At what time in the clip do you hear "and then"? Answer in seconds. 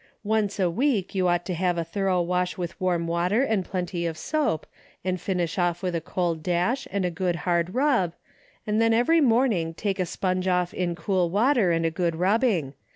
8.65-8.95